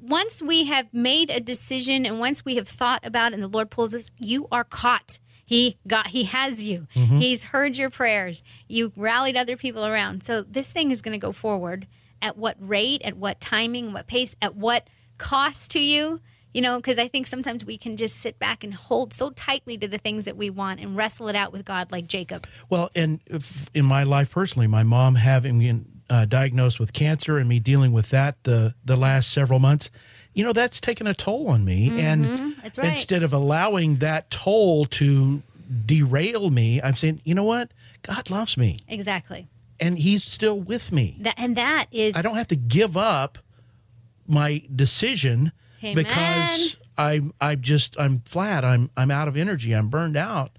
once 0.01 0.43
we 0.43 0.65
have 0.65 0.93
made 0.93 1.31
a 1.31 1.41
decision 1.41 2.05
and 2.07 2.19
once 2.19 2.45
we 2.45 2.57
have 2.57 2.69
thought 2.69 3.05
about 3.05 3.33
it 3.33 3.35
and 3.35 3.43
the 3.43 3.49
Lord 3.49 3.71
pulls 3.71 3.95
us, 3.95 4.11
you 4.19 4.49
are 4.51 4.65
caught. 4.65 5.19
He 5.51 5.79
got 5.85 6.07
he 6.09 6.25
has 6.25 6.65
you. 6.65 6.87
He's 6.95 7.43
heard 7.43 7.77
your 7.77 7.91
prayers. 7.91 8.45
You 8.69 8.93
rallied 8.95 9.37
other 9.37 9.57
people 9.57 9.85
around. 9.85 10.23
So 10.23 10.43
this 10.43 10.73
thing 10.73 10.93
is 10.93 11.03
going 11.03 11.11
to 11.11 11.19
go 11.19 11.33
forward 11.33 11.89
at 12.23 12.37
what 12.37 12.57
rate, 12.61 13.03
at 13.03 13.17
what 13.17 13.41
timing, 13.41 13.93
what 13.93 14.07
pace, 14.07 14.37
at 14.41 14.55
what 14.55 14.87
cost 15.19 15.73
to 15.73 15.81
you? 15.81 16.21
You 16.55 16.63
know, 16.63 16.77
because 16.77 16.99
I 16.99 17.09
think 17.09 17.27
sometimes 17.27 17.65
we 17.65 17.77
can 17.77 17.97
just 17.97 18.19
sit 18.19 18.39
back 18.39 18.63
and 18.63 18.73
hold 18.73 19.13
so 19.13 19.31
tightly 19.31 19.77
to 19.79 19.89
the 19.89 19.99
things 19.99 20.25
that 20.25 20.37
we 20.37 20.51
want 20.51 20.79
and 20.79 20.97
wrestle 20.97 21.27
it 21.27 21.35
out 21.35 21.53
with 21.53 21.65
God 21.65 21.91
like 21.91 22.07
Jacob. 22.07 22.47
Well, 22.69 22.89
and 22.95 23.19
in 23.75 23.85
my 23.85 24.05
life 24.05 24.31
personally, 24.31 24.69
my 24.69 24.85
mom 24.85 25.17
having 25.17 25.59
been 25.59 26.03
uh, 26.09 26.27
diagnosed 26.27 26.79
with 26.79 26.93
cancer 26.93 27.39
and 27.39 27.49
me 27.49 27.59
dealing 27.59 27.91
with 27.91 28.11
that 28.11 28.41
the 28.45 28.75
the 28.85 28.97
last 28.97 29.33
several 29.33 29.59
months, 29.59 29.91
you 30.35 30.45
know, 30.45 30.53
that's 30.53 30.81
taken 30.81 31.07
a 31.07 31.15
toll 31.15 31.49
on 31.49 31.65
me. 31.65 32.01
And 32.01 32.25
Mm-hmm. 32.25 32.51
That's 32.63 32.79
right. 32.79 32.89
instead 32.89 33.23
of 33.23 33.33
allowing 33.33 33.97
that 33.97 34.31
toll 34.31 34.85
to 34.87 35.43
derail 35.87 36.51
me, 36.51 36.81
I'm 36.83 36.95
saying, 36.95 37.21
you 37.25 37.35
know 37.35 37.45
what? 37.45 37.71
God 38.03 38.31
loves 38.31 38.57
me, 38.57 38.79
Exactly. 38.89 39.49
and 39.79 39.99
He's 39.99 40.25
still 40.25 40.59
with 40.61 40.91
me. 40.93 41.17
That 41.21 41.35
and 41.37 41.57
that 41.57 41.87
is 41.93 42.17
I 42.17 42.23
don't 42.23 42.37
have 42.37 42.49
to 42.49 42.57
give 42.57 42.97
up 42.97 43.39
my 44.27 44.63
decision 44.75 45.53
Amen. 45.83 45.95
because 45.97 46.77
I'm 46.97 47.33
I'm 47.41 47.61
just 47.61 47.99
I'm 47.99 48.21
flat. 48.21 48.65
I'm 48.65 48.91
I'm 48.97 49.11
out 49.11 49.29
of 49.29 49.37
energy. 49.37 49.73
I'm 49.73 49.89
burned 49.89 50.17
out. 50.17 50.51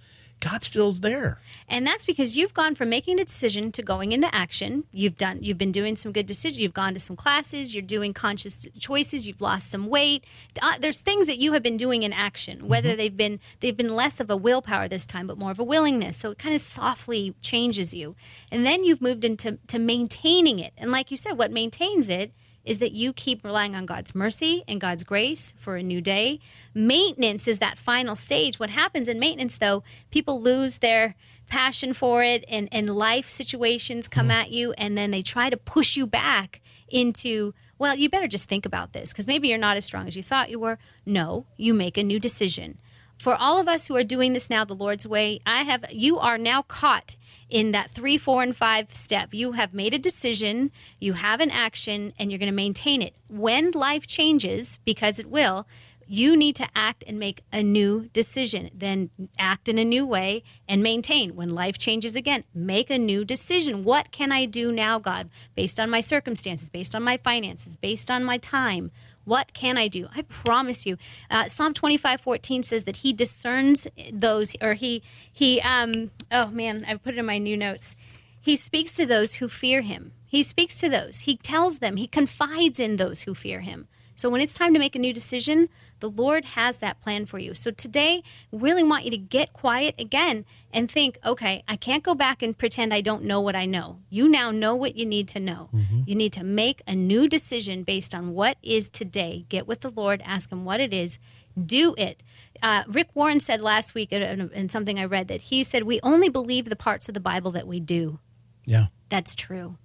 God 0.41 0.63
still's 0.63 1.01
there. 1.01 1.39
And 1.69 1.85
that's 1.85 2.03
because 2.03 2.35
you've 2.35 2.53
gone 2.53 2.73
from 2.73 2.89
making 2.89 3.19
a 3.19 3.23
decision 3.23 3.71
to 3.73 3.83
going 3.83 4.11
into 4.11 4.33
action. 4.33 4.85
You've 4.91 5.15
done 5.15 5.39
you've 5.41 5.59
been 5.59 5.71
doing 5.71 5.95
some 5.95 6.11
good 6.11 6.25
decisions. 6.25 6.59
You've 6.59 6.73
gone 6.73 6.93
to 6.95 6.99
some 6.99 7.15
classes, 7.15 7.73
you're 7.73 7.83
doing 7.83 8.13
conscious 8.13 8.67
choices, 8.77 9.27
you've 9.27 9.39
lost 9.39 9.69
some 9.69 9.87
weight. 9.87 10.25
Uh, 10.61 10.73
there's 10.79 11.01
things 11.01 11.27
that 11.27 11.37
you 11.37 11.53
have 11.53 11.61
been 11.61 11.77
doing 11.77 12.01
in 12.03 12.11
action, 12.11 12.67
whether 12.67 12.95
they've 12.95 13.15
been 13.15 13.39
they've 13.59 13.77
been 13.77 13.95
less 13.95 14.19
of 14.19 14.29
a 14.29 14.35
willpower 14.35 14.87
this 14.87 15.05
time 15.05 15.27
but 15.27 15.37
more 15.37 15.51
of 15.51 15.59
a 15.59 15.63
willingness. 15.63 16.17
So 16.17 16.31
it 16.31 16.39
kind 16.39 16.55
of 16.55 16.61
softly 16.61 17.35
changes 17.41 17.93
you. 17.93 18.15
And 18.51 18.65
then 18.65 18.83
you've 18.83 19.01
moved 19.01 19.23
into 19.23 19.59
to 19.67 19.79
maintaining 19.79 20.57
it. 20.57 20.73
And 20.75 20.91
like 20.91 21.11
you 21.11 21.17
said, 21.17 21.37
what 21.37 21.51
maintains 21.51 22.09
it 22.09 22.33
is 22.65 22.79
that 22.79 22.91
you 22.91 23.13
keep 23.13 23.43
relying 23.43 23.75
on 23.75 23.85
God's 23.85 24.13
mercy 24.13 24.63
and 24.67 24.79
God's 24.79 25.03
grace 25.03 25.53
for 25.55 25.75
a 25.75 25.83
new 25.83 26.01
day. 26.01 26.39
Maintenance 26.73 27.47
is 27.47 27.59
that 27.59 27.77
final 27.77 28.15
stage. 28.15 28.59
What 28.59 28.69
happens 28.69 29.07
in 29.07 29.19
maintenance, 29.19 29.57
though, 29.57 29.83
people 30.11 30.41
lose 30.41 30.79
their 30.79 31.15
passion 31.51 31.93
for 31.93 32.23
it 32.23 32.45
and, 32.47 32.69
and 32.71 32.89
life 32.89 33.29
situations 33.29 34.07
come 34.07 34.29
mm-hmm. 34.29 34.39
at 34.39 34.51
you 34.51 34.73
and 34.77 34.97
then 34.97 35.11
they 35.11 35.21
try 35.21 35.49
to 35.49 35.57
push 35.57 35.97
you 35.97 36.07
back 36.07 36.61
into 36.87 37.53
well 37.77 37.93
you 37.93 38.09
better 38.09 38.27
just 38.27 38.47
think 38.47 38.65
about 38.65 38.93
this 38.93 39.11
because 39.11 39.27
maybe 39.27 39.49
you're 39.49 39.57
not 39.57 39.75
as 39.75 39.83
strong 39.83 40.07
as 40.07 40.15
you 40.15 40.23
thought 40.23 40.49
you 40.49 40.57
were 40.57 40.77
no 41.05 41.45
you 41.57 41.73
make 41.73 41.97
a 41.97 42.03
new 42.03 42.21
decision 42.21 42.77
for 43.21 43.35
all 43.35 43.59
of 43.59 43.67
us 43.67 43.87
who 43.87 43.95
are 43.95 44.03
doing 44.03 44.33
this 44.33 44.49
now 44.49 44.65
the 44.65 44.75
lord's 44.75 45.07
way 45.07 45.39
i 45.45 45.61
have 45.61 45.85
you 45.91 46.17
are 46.19 46.37
now 46.37 46.61
caught 46.63 47.15
in 47.51 47.71
that 47.71 47.89
three 47.89 48.17
four 48.17 48.41
and 48.41 48.55
five 48.55 48.91
step. 48.93 49.33
You 49.33 49.51
have 49.51 49.73
made 49.73 49.93
a 49.93 49.99
decision 49.99 50.71
you 50.99 51.13
have 51.13 51.41
an 51.41 51.51
action 51.51 52.13
and 52.17 52.31
you're 52.31 52.39
going 52.39 52.47
to 52.47 52.55
maintain 52.55 53.01
it. 53.01 53.15
When 53.29 53.71
life 53.71 54.07
changes 54.07 54.79
because 54.85 55.19
it 55.19 55.29
will 55.29 55.67
you 56.07 56.35
need 56.35 56.57
to 56.57 56.67
act 56.75 57.05
and 57.07 57.17
make 57.17 57.41
a 57.53 57.63
new 57.63 58.09
decision. 58.11 58.69
Then 58.73 59.11
act 59.39 59.69
in 59.69 59.77
a 59.77 59.85
new 59.85 60.05
way 60.05 60.43
and 60.67 60.83
maintain. 60.83 61.37
When 61.37 61.47
life 61.47 61.77
changes 61.77 62.15
again 62.15 62.43
make 62.53 62.89
a 62.89 62.97
new 62.97 63.23
decision. 63.25 63.83
What 63.83 64.11
can 64.11 64.31
i 64.31 64.45
do 64.45 64.71
now 64.71 64.97
god? 64.97 65.29
Based 65.53 65.79
on 65.79 65.89
my 65.89 66.01
circumstances 66.01 66.69
based 66.69 66.95
on 66.95 67.03
my 67.03 67.17
finances 67.17 67.75
based 67.75 68.09
on 68.09 68.23
my 68.23 68.37
time 68.37 68.91
what 69.25 69.53
can 69.53 69.77
I 69.77 69.87
do? 69.87 70.07
I 70.15 70.23
promise 70.23 70.85
you. 70.85 70.97
Uh, 71.29 71.47
Psalm 71.47 71.73
twenty 71.73 71.97
five 71.97 72.21
fourteen 72.21 72.63
says 72.63 72.83
that 72.85 72.97
he 72.97 73.13
discerns 73.13 73.87
those, 74.11 74.55
or 74.61 74.73
he, 74.73 75.03
he, 75.31 75.61
um, 75.61 76.11
oh 76.31 76.47
man, 76.47 76.85
I 76.87 76.95
put 76.95 77.15
it 77.15 77.19
in 77.19 77.25
my 77.25 77.37
new 77.37 77.57
notes. 77.57 77.95
He 78.39 78.55
speaks 78.55 78.93
to 78.93 79.05
those 79.05 79.35
who 79.35 79.47
fear 79.47 79.81
him. 79.81 80.13
He 80.25 80.43
speaks 80.43 80.77
to 80.77 80.89
those. 80.89 81.21
He 81.21 81.37
tells 81.37 81.79
them, 81.79 81.97
he 81.97 82.07
confides 82.07 82.79
in 82.79 82.95
those 82.95 83.23
who 83.23 83.35
fear 83.35 83.59
him. 83.59 83.87
So 84.21 84.29
when 84.29 84.39
it's 84.39 84.53
time 84.53 84.71
to 84.73 84.79
make 84.79 84.95
a 84.95 84.99
new 84.99 85.13
decision, 85.13 85.67
the 85.99 86.07
Lord 86.07 86.45
has 86.45 86.77
that 86.77 87.01
plan 87.01 87.25
for 87.25 87.39
you. 87.39 87.55
So 87.55 87.71
today, 87.71 88.21
really 88.51 88.83
want 88.83 89.03
you 89.03 89.09
to 89.09 89.17
get 89.17 89.51
quiet 89.51 89.95
again 89.97 90.45
and 90.71 90.91
think, 90.91 91.17
okay, 91.25 91.63
I 91.67 91.75
can't 91.75 92.03
go 92.03 92.13
back 92.13 92.43
and 92.43 92.55
pretend 92.55 92.93
I 92.93 93.01
don't 93.01 93.23
know 93.23 93.41
what 93.41 93.55
I 93.55 93.65
know. 93.65 93.97
You 94.11 94.29
now 94.29 94.51
know 94.51 94.75
what 94.75 94.95
you 94.95 95.07
need 95.07 95.27
to 95.29 95.39
know. 95.39 95.69
You 96.05 96.13
need 96.13 96.33
to 96.33 96.43
make 96.43 96.83
a 96.85 96.93
new 96.93 97.27
decision 97.27 97.81
based 97.81 98.13
on 98.13 98.35
what 98.35 98.57
is 98.61 98.89
today. 98.89 99.47
Get 99.49 99.65
with 99.65 99.79
the 99.79 99.89
Lord, 99.89 100.21
ask 100.23 100.51
him 100.51 100.65
what 100.65 100.79
it 100.79 100.93
is, 100.93 101.17
do 101.57 101.95
it. 101.97 102.21
Uh, 102.61 102.83
Rick 102.87 103.09
Warren 103.15 103.39
said 103.39 103.59
last 103.59 103.95
week 103.95 104.13
in, 104.13 104.51
in 104.51 104.69
something 104.69 104.99
I 104.99 105.05
read 105.05 105.29
that 105.29 105.41
he 105.49 105.63
said, 105.63 105.81
We 105.81 105.99
only 106.03 106.29
believe 106.29 106.65
the 106.65 106.75
parts 106.75 107.07
of 107.07 107.15
the 107.15 107.19
Bible 107.19 107.49
that 107.51 107.65
we 107.65 107.79
do. 107.79 108.19
Yeah. 108.67 108.85
That's 109.09 109.33
true. 109.33 109.77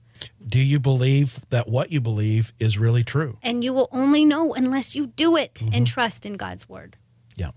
Do 0.47 0.59
you 0.59 0.79
believe 0.79 1.41
that 1.51 1.69
what 1.69 1.91
you 1.93 2.01
believe 2.01 2.53
is 2.59 2.79
really 2.79 3.05
true? 3.05 3.39
And 3.43 3.63
you 3.65 3.73
will 3.73 3.89
only 3.93 4.25
know 4.25 4.55
unless 4.55 4.95
you 4.95 5.09
do 5.09 5.37
it 5.37 5.63
and 5.73 5.87
trust 5.87 6.25
in 6.25 6.35
God's 6.35 6.69
word. 6.69 6.97
Yeah. 7.37 7.51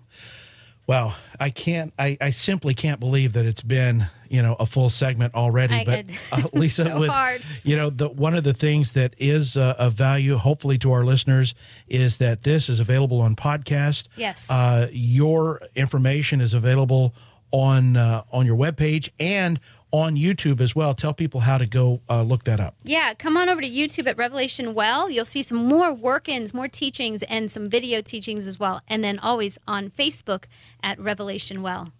Well, 0.88 1.16
I 1.40 1.52
can't. 1.52 1.94
I, 2.00 2.18
I 2.20 2.32
simply 2.32 2.74
can't 2.74 3.00
believe 3.00 3.34
that 3.34 3.46
it's 3.46 3.62
been 3.62 4.08
you 4.28 4.42
know 4.42 4.56
a 4.60 4.66
full 4.66 4.90
segment 4.90 5.36
already. 5.36 5.76
I- 5.76 5.86
but 5.86 6.06
uh, 6.32 6.48
Lisa, 6.54 6.86
so 6.86 7.00
with 7.00 7.12
hard. 7.12 7.44
you 7.64 7.76
know 7.76 7.92
the 7.92 8.10
one 8.10 8.34
of 8.34 8.44
the 8.44 8.56
things 8.56 8.94
that 8.94 9.14
is 9.20 9.56
uh, 9.56 9.76
of 9.78 9.94
value, 9.94 10.38
hopefully 10.38 10.80
to 10.80 10.92
our 10.92 11.06
listeners, 11.06 11.54
is 11.88 12.18
that 12.18 12.42
this 12.42 12.70
is 12.70 12.80
available 12.80 13.22
on 13.22 13.36
podcast. 13.36 14.08
Yes. 14.16 14.48
Uh, 14.50 14.88
your 14.92 15.62
information 15.76 16.42
is 16.42 16.56
available 16.56 17.14
on 17.52 17.96
uh, 17.96 18.24
on 18.32 18.48
your 18.48 18.58
webpage 18.58 19.10
and 19.20 19.60
on 19.92 20.16
YouTube 20.16 20.62
as 20.62 20.76
well. 20.76 20.94
Tell 20.94 21.14
people 21.14 21.42
how 21.42 21.58
to 21.58 21.66
go 21.66 22.02
uh, 22.10 22.22
look 22.24 22.44
that 22.46 22.60
up. 22.60 22.76
Yeah, 22.84 23.14
come 23.14 23.38
on 23.38 23.50
over 23.50 23.62
to 23.62 23.70
YouTube 23.70 24.08
at 24.08 24.18
Revelation 24.18 24.74
Well. 24.74 25.10
You'll 25.10 25.26
see 25.26 25.42
some 25.42 25.58
more 25.58 25.94
work 25.94 26.30
ins, 26.30 26.54
more 26.54 26.68
teachings, 26.68 27.24
and 27.24 27.52
some 27.52 27.66
video 27.66 28.02
teachings 28.02 28.48
as 28.48 28.60
well. 28.60 28.82
And 28.88 29.04
then 29.04 29.20
always 29.20 29.58
on 29.68 29.90
Facebook 29.90 30.46
at 30.84 31.00
Revelation 31.00 31.62
Well. 31.62 31.92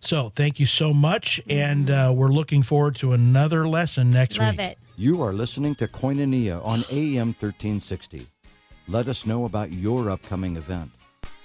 So 0.00 0.28
thank 0.28 0.58
you 0.58 0.66
so 0.66 0.92
much, 0.92 1.40
and 1.48 1.88
uh, 1.88 2.12
we're 2.14 2.32
looking 2.32 2.64
forward 2.64 2.96
to 2.96 3.12
another 3.12 3.68
lesson 3.68 4.10
next 4.10 4.36
Love 4.36 4.56
week. 4.56 4.72
it. 4.72 4.78
You 4.96 5.22
are 5.22 5.32
listening 5.32 5.76
to 5.76 5.86
Koinonia 5.86 6.56
on 6.66 6.80
AM 6.90 7.28
1360. 7.28 8.22
Let 8.88 9.06
us 9.06 9.24
know 9.26 9.44
about 9.44 9.70
your 9.70 10.10
upcoming 10.10 10.56
event. 10.56 10.90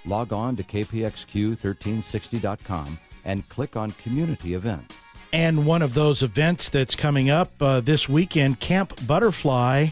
Log 0.04 0.32
on 0.32 0.56
to 0.56 0.64
kpxq1360.com 0.64 2.98
and 3.24 3.48
click 3.48 3.76
on 3.76 3.92
Community 3.92 4.54
Events. 4.54 5.04
And 5.32 5.66
one 5.66 5.82
of 5.82 5.94
those 5.94 6.22
events 6.22 6.70
that's 6.70 6.94
coming 6.94 7.28
up 7.28 7.50
uh, 7.60 7.80
this 7.80 8.08
weekend, 8.08 8.60
Camp 8.60 8.94
Butterfly, 9.06 9.88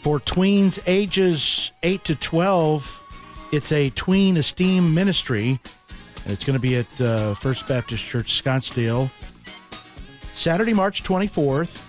for 0.00 0.20
tweens 0.20 0.80
ages 0.86 1.72
8 1.82 2.04
to 2.04 2.14
12. 2.16 3.48
It's 3.52 3.72
a 3.72 3.90
tween 3.90 4.36
esteem 4.36 4.94
ministry, 4.94 5.60
and 6.24 6.32
it's 6.32 6.44
going 6.44 6.54
to 6.54 6.60
be 6.60 6.76
at 6.76 7.00
uh, 7.00 7.34
First 7.34 7.68
Baptist 7.68 8.04
Church, 8.04 8.42
Scottsdale, 8.42 9.10
Saturday, 10.34 10.74
March 10.74 11.02
24th. 11.02 11.88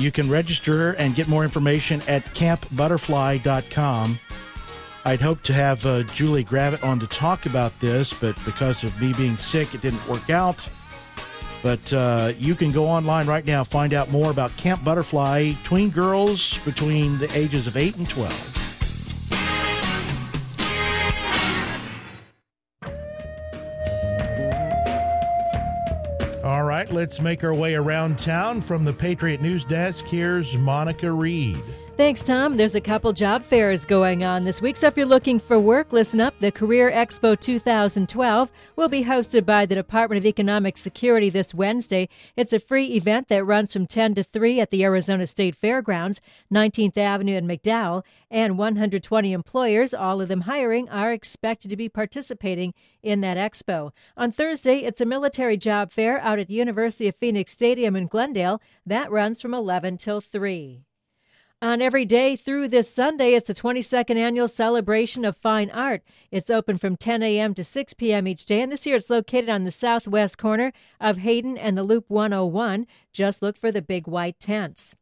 You 0.00 0.10
can 0.10 0.30
register 0.30 0.92
and 0.92 1.14
get 1.14 1.28
more 1.28 1.44
information 1.44 2.00
at 2.08 2.24
campbutterfly.com. 2.34 4.18
I'd 5.04 5.20
hoped 5.20 5.44
to 5.46 5.54
have 5.54 5.86
uh, 5.86 6.02
Julie 6.02 6.44
Gravitt 6.44 6.84
on 6.84 7.00
to 7.00 7.06
talk 7.06 7.46
about 7.46 7.78
this, 7.80 8.20
but 8.20 8.36
because 8.44 8.84
of 8.84 9.00
me 9.00 9.14
being 9.14 9.36
sick, 9.36 9.74
it 9.74 9.80
didn't 9.80 10.06
work 10.06 10.28
out. 10.28 10.68
But 11.62 11.92
uh, 11.92 12.32
you 12.38 12.54
can 12.54 12.70
go 12.70 12.86
online 12.86 13.26
right 13.26 13.44
now, 13.44 13.64
find 13.64 13.94
out 13.94 14.10
more 14.10 14.30
about 14.30 14.54
Camp 14.56 14.84
Butterfly, 14.84 15.52
tween 15.64 15.90
girls 15.90 16.58
between 16.64 17.18
the 17.18 17.30
ages 17.34 17.66
of 17.66 17.76
8 17.76 17.96
and 17.96 18.08
12. 18.08 18.56
All 26.44 26.64
right, 26.64 26.90
let's 26.90 27.20
make 27.20 27.44
our 27.44 27.54
way 27.54 27.74
around 27.74 28.18
town 28.18 28.60
from 28.60 28.84
the 28.84 28.92
Patriot 28.92 29.40
News 29.40 29.64
Desk. 29.64 30.06
Here's 30.06 30.56
Monica 30.56 31.10
Reed. 31.12 31.62
Thanks, 32.00 32.22
Tom. 32.22 32.56
There's 32.56 32.74
a 32.74 32.80
couple 32.80 33.12
job 33.12 33.42
fairs 33.42 33.84
going 33.84 34.24
on 34.24 34.44
this 34.44 34.62
week, 34.62 34.78
so 34.78 34.86
if 34.86 34.96
you're 34.96 35.04
looking 35.04 35.38
for 35.38 35.60
work, 35.60 35.92
listen 35.92 36.18
up. 36.18 36.32
The 36.38 36.50
Career 36.50 36.90
Expo 36.90 37.38
2012 37.38 38.50
will 38.74 38.88
be 38.88 39.04
hosted 39.04 39.44
by 39.44 39.66
the 39.66 39.74
Department 39.74 40.16
of 40.16 40.24
Economic 40.24 40.78
Security 40.78 41.28
this 41.28 41.52
Wednesday. 41.52 42.08
It's 42.36 42.54
a 42.54 42.58
free 42.58 42.86
event 42.94 43.28
that 43.28 43.44
runs 43.44 43.74
from 43.74 43.86
10 43.86 44.14
to 44.14 44.22
3 44.22 44.60
at 44.60 44.70
the 44.70 44.82
Arizona 44.82 45.26
State 45.26 45.54
Fairgrounds, 45.54 46.22
19th 46.50 46.96
Avenue 46.96 47.36
and 47.36 47.46
McDowell, 47.46 48.02
and 48.30 48.56
120 48.56 49.34
employers, 49.34 49.92
all 49.92 50.22
of 50.22 50.28
them 50.28 50.40
hiring, 50.42 50.88
are 50.88 51.12
expected 51.12 51.68
to 51.68 51.76
be 51.76 51.90
participating 51.90 52.72
in 53.02 53.20
that 53.20 53.36
expo. 53.36 53.90
On 54.16 54.32
Thursday, 54.32 54.78
it's 54.78 55.02
a 55.02 55.06
military 55.06 55.58
job 55.58 55.92
fair 55.92 56.18
out 56.22 56.38
at 56.38 56.48
University 56.48 57.08
of 57.08 57.16
Phoenix 57.16 57.52
Stadium 57.52 57.94
in 57.94 58.06
Glendale. 58.06 58.62
That 58.86 59.10
runs 59.10 59.42
from 59.42 59.52
11 59.52 59.98
till 59.98 60.22
3. 60.22 60.86
On 61.62 61.82
every 61.82 62.06
day 62.06 62.36
through 62.36 62.68
this 62.68 62.90
Sunday, 62.90 63.34
it's 63.34 63.48
the 63.48 63.52
22nd 63.52 64.16
annual 64.16 64.48
celebration 64.48 65.26
of 65.26 65.36
fine 65.36 65.70
art. 65.70 66.02
It's 66.30 66.50
open 66.50 66.78
from 66.78 66.96
10 66.96 67.22
a.m. 67.22 67.52
to 67.52 67.62
6 67.62 67.92
p.m. 67.94 68.26
each 68.26 68.46
day, 68.46 68.62
and 68.62 68.72
this 68.72 68.86
year 68.86 68.96
it's 68.96 69.10
located 69.10 69.50
on 69.50 69.64
the 69.64 69.70
southwest 69.70 70.38
corner 70.38 70.72
of 71.02 71.18
Hayden 71.18 71.58
and 71.58 71.76
the 71.76 71.82
Loop 71.82 72.06
101. 72.08 72.86
Just 73.12 73.42
look 73.42 73.58
for 73.58 73.70
the 73.70 73.82
big 73.82 74.08
white 74.08 74.40
tents. 74.40 74.96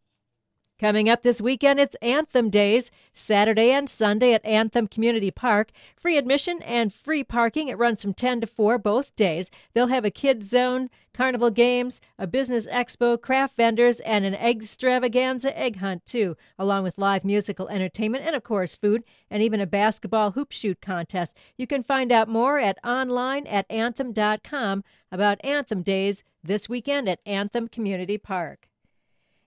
Coming 0.79 1.09
up 1.09 1.25
this 1.25 1.41
weekend, 1.41 1.81
it's 1.81 1.97
Anthem 1.97 2.51
Days, 2.51 2.93
Saturday 3.13 3.73
and 3.73 3.91
Sunday 3.91 4.33
at 4.33 4.45
Anthem 4.45 4.87
Community 4.87 5.33
Park. 5.33 5.73
Free 5.97 6.17
admission 6.17 6.63
and 6.63 6.93
free 6.93 7.25
parking. 7.25 7.67
It 7.67 7.77
runs 7.77 8.01
from 8.01 8.15
10 8.15 8.43
to 8.43 8.47
4 8.47 8.79
both 8.79 9.17
days. 9.17 9.51
They'll 9.75 9.89
have 9.89 10.05
a 10.05 10.13
kids 10.13 10.49
zone, 10.49 10.89
carnival 11.13 11.51
games, 11.51 12.01
a 12.17 12.29
business 12.29 12.69
expo, 12.69 13.21
craft 13.21 13.57
vendors, 13.57 13.99
and 13.99 14.25
an 14.25 14.35
extravaganza 14.35 15.59
egg 15.59 15.79
hunt, 15.79 16.07
too, 16.07 16.37
along 16.57 16.85
with 16.85 16.97
live 16.97 17.25
musical 17.25 17.67
entertainment 17.67 18.25
and, 18.25 18.37
of 18.37 18.45
course, 18.45 18.77
food, 18.77 19.03
and 19.29 19.43
even 19.43 19.61
a 19.61 19.67
basketball 19.67 20.31
hoop 20.31 20.53
shoot 20.53 20.81
contest. 20.81 21.37
You 21.57 21.67
can 21.67 21.83
find 21.83 22.13
out 22.13 22.29
more 22.29 22.57
at 22.61 22.79
online 22.85 23.49
at 23.49 23.67
anthem.com 23.69 24.85
about 25.11 25.45
Anthem 25.45 25.83
Days 25.83 26.23
this 26.45 26.69
weekend 26.69 27.09
at 27.09 27.19
Anthem 27.27 27.67
Community 27.67 28.17
Park. 28.17 28.68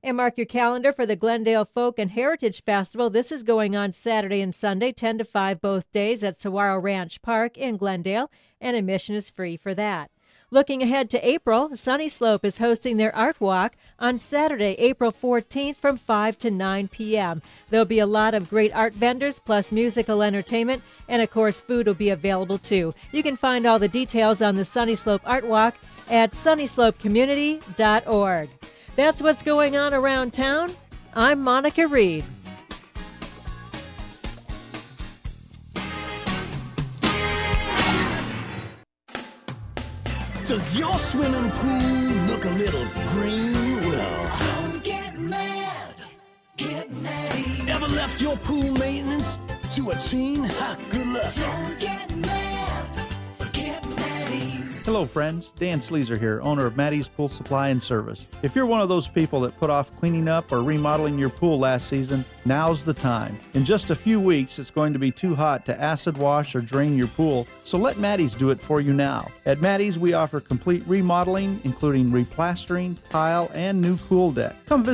And 0.04 0.18
mark 0.18 0.36
your 0.36 0.48
calendar 0.48 0.92
for 0.92 1.06
the 1.06 1.16
Glendale 1.16 1.64
Folk 1.64 2.00
and 2.00 2.10
Heritage 2.10 2.64
Festival. 2.64 3.12
This 3.12 3.32
is 3.32 3.44
going 3.44 3.76
on 3.76 3.92
Saturday 3.92 4.42
and 4.42 4.56
Sunday, 4.56 4.92
10 4.92 5.20
to 5.20 5.24
5 5.24 5.62
both 5.62 5.92
days 5.92 6.24
at 6.24 6.38
Saguaro 6.38 6.80
Ranch 6.80 7.22
Park 7.22 7.56
in 7.56 7.78
Glendale, 7.78 8.32
and 8.60 8.76
admission 8.76 9.14
is 9.14 9.30
free 9.30 9.56
for 9.56 9.76
that. 9.76 10.10
Looking 10.50 10.82
ahead 10.82 11.12
to 11.12 11.24
April, 11.26 11.78
Sunny 11.78 12.10
Slope 12.10 12.44
is 12.44 12.58
hosting 12.58 12.98
their 12.98 13.16
art 13.16 13.40
walk 13.40 13.76
on 14.00 14.18
Saturday, 14.18 14.74
April 14.80 15.12
14th 15.12 15.76
from 15.76 15.98
5 15.98 16.36
to 16.40 16.50
9 16.50 16.88
p.m. 16.88 17.44
There'll 17.70 17.86
be 17.86 18.00
a 18.00 18.08
lot 18.08 18.34
of 18.34 18.50
great 18.50 18.74
art 18.74 18.96
vendors 18.96 19.38
plus 19.38 19.72
musical 19.72 20.24
entertainment, 20.24 20.82
and 21.08 21.22
of 21.22 21.30
course, 21.30 21.62
food 21.62 21.86
will 21.86 21.94
be 21.94 22.10
available 22.10 22.58
too. 22.58 22.96
You 23.12 23.22
can 23.22 23.38
find 23.38 23.68
all 23.68 23.78
the 23.78 23.88
details 23.88 24.42
on 24.42 24.56
the 24.56 24.66
Sunny 24.66 24.96
Slope 24.96 25.22
Art 25.26 25.46
Walk 25.46 25.76
at 26.10 26.32
sunnyslopecommunity.org. 26.32 28.50
That's 29.02 29.20
what's 29.20 29.42
going 29.42 29.76
on 29.76 29.96
around 29.96 30.32
town. 30.32 30.70
I'm 31.16 31.42
Monica 31.42 31.88
Reed. 31.88 32.24
Does 40.46 40.78
your 40.78 40.94
swimming 41.00 41.50
pool 41.50 42.12
look 42.28 42.46
a 42.46 42.50
little 42.50 42.86
green? 43.10 43.78
Well, 43.88 44.38
don't 44.62 44.84
get 44.84 45.18
mad. 45.18 45.96
Get 46.58 46.94
mad. 47.02 47.70
Ever 47.70 47.88
left 47.96 48.22
your 48.22 48.36
pool 48.38 48.72
maintenance 48.78 49.40
to 49.78 49.90
a 49.90 49.96
teen? 49.96 50.44
Ha, 50.44 50.78
good 50.92 51.08
luck. 51.08 51.34
Don't 51.34 51.80
get 51.80 52.16
mad. 52.18 52.41
Hello, 54.84 55.06
friends. 55.06 55.52
Dan 55.52 55.80
Sleezer 55.80 56.18
here, 56.18 56.42
owner 56.42 56.66
of 56.66 56.76
Maddie's 56.76 57.08
Pool 57.08 57.30
Supply 57.30 57.68
and 57.68 57.82
Service. 57.84 58.26
If 58.42 58.56
you're 58.56 58.66
one 58.66 58.82
of 58.82 58.90
those 58.90 59.08
people 59.08 59.40
that 59.42 59.56
put 59.60 59.70
off 59.70 59.96
cleaning 59.98 60.28
up 60.28 60.52
or 60.52 60.64
remodeling 60.64 61.20
your 61.20 61.30
pool 61.30 61.60
last 61.60 61.88
season, 61.88 62.26
now's 62.46 62.84
the 62.84 62.94
time. 62.94 63.38
In 63.54 63.64
just 63.64 63.92
a 63.92 63.96
few 63.96 64.20
weeks, 64.20 64.58
it's 64.58 64.72
going 64.72 64.92
to 64.94 64.98
be 64.98 65.12
too 65.12 65.36
hot 65.36 65.68
to 65.68 65.80
acid 65.80 66.18
wash 66.18 66.56
or 66.56 66.62
drain 66.62 66.98
your 66.98 67.06
pool, 67.10 67.46
so 67.64 67.78
let 67.78 68.00
Maddie's 68.00 68.34
do 68.34 68.50
it 68.50 68.60
for 68.60 68.82
you 68.82 68.92
now. 68.92 69.30
At 69.46 69.62
Maddie's, 69.62 70.00
we 70.00 70.14
offer 70.14 70.40
complete 70.40 70.84
remodeling, 70.88 71.62
including 71.64 72.10
replastering, 72.10 72.98
tile, 73.08 73.52
and 73.54 73.80
new 73.80 73.98
pool 73.98 74.32
deck. 74.32 74.56
Come 74.66 74.84
visit 74.84 74.90